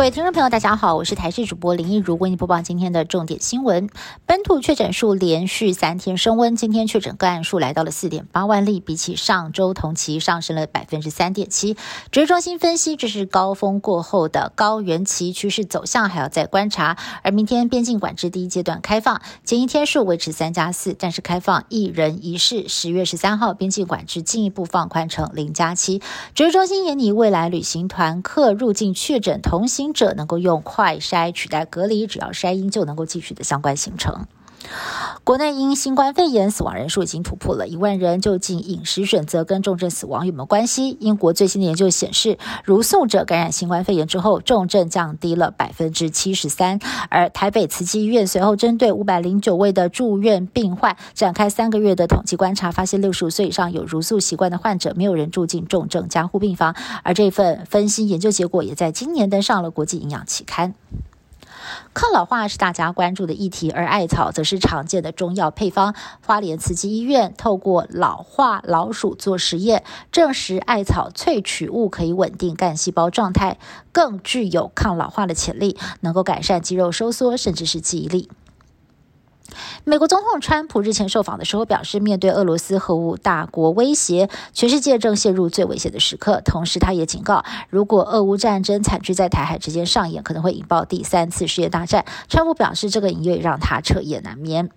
[0.00, 3.90] 各位听众朋友，大家好，我是台视主播林一如，为您播报今天的重点新闻。
[4.24, 11.76] 本土确诊数连续三天升温，今天确诊个案数来到了四点八万例，比起上周同期上升了百分之三点七。
[12.10, 16.96] 指挥中心分析，这是高峰过后的高原期趋势走向，还要再观察。
[17.22, 22.68] 而明天边境管制第一阶段开放，检疫天数维持三加四，但是开放一人一室。
[22.68, 26.00] 十月十三号，边境管制进一步放宽成零加七。
[26.34, 29.89] 指挥中心也拟未来旅行团客入境确诊同行。
[29.92, 34.26] 者能够用快筛取代隔离，只要筛阴就能够继续的相关行程。
[35.24, 40.96] 国内因新冠肺炎死亡人数已经突破了一万人，究竟饮食选择跟重症死亡有没有关系？
[41.00, 46.80] 英国最新的研究显示，如素者感染新冠肺炎之后，重症降低了百分之七十三。
[47.10, 56.74] 而台北慈济医院随后针对五百零九位的住院病患展开三个月的统计观察，发现六十五岁以上有如素习惯的患者，没有人住进重症加护病房。
[57.04, 60.74] 而这份分析研究结果也在今年登上了国际营养期刊。
[61.92, 65.94] 抗老化是大家关注的议题，而艾草则是常见的中药配方。
[66.24, 73.58] 花莲慈济医院透过老化老鼠做实验，证实艾草萃取物可以稳定干细胞状态，
[73.90, 78.30] 更具有抗老化的潜力，能够改善肌肉收缩，甚至是记忆力。
[79.84, 86.42] 美国总统川普日前受访的时候表示，面对俄罗斯核武大国威胁，全世界正陷入最危险的时刻。
[86.44, 92.04] 同时，他也警告，如果俄乌战争惨剧在台海之间上演，可能会引爆第三次世界大战。
[92.28, 94.68] 川普表示，这个隐约让他彻夜难眠。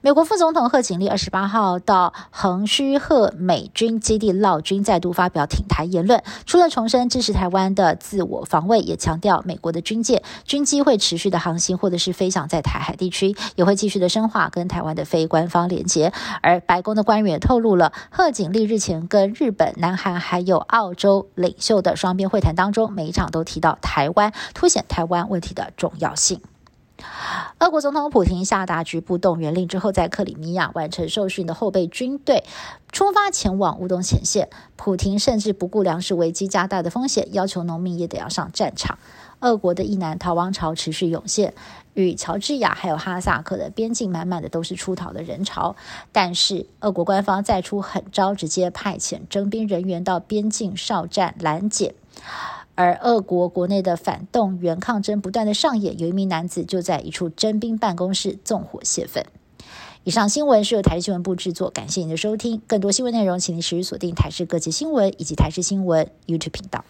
[0.00, 6.22] 美国副总统贺锦丽二十八号到横须贺美军基地闹军，再度发表挺台言论。
[6.46, 16.12] 除了重申支持台湾的自我防卫，也强调美国的军舰、军机会持续的航行或者是飞翔在台海地区，也会继续的深化跟台湾的非官方连接。
[16.42, 26.40] 而白宫的官员透露了，贺锦丽日前跟日本、南韩还有澳洲领袖的双边会谈当中，每一场都提到台湾，凸显台湾问题的重要性。
[27.60, 32.42] 俄国总统普京下达局部动员令之后，在克里米亚完成受训的后备军队
[32.90, 34.48] 出发前往乌东前线。
[34.76, 38.98] 普京甚至不顾粮食危机加大的风险，要求农民也得要上战场。
[39.40, 41.52] 俄国的伊南逃亡潮持续涌现，
[41.92, 45.76] 与乔治亚还有哈萨克的边境满满的都是出逃的人潮。
[46.12, 51.94] 但是，俄国官方再出狠招，直接派遣征兵人员到边境哨站拦截。
[52.80, 59.22] 而俄国国内的反动员抗争不断的上演，有一名男子就在一处征兵办公室纵火泄愤。
[60.04, 62.62] 以上新闻是由台视新闻部制作，感谢您的收听。
[62.66, 66.82] 更多新闻内容，请您持续锁定台视各界新闻以及台视新闻 YouTube 频道。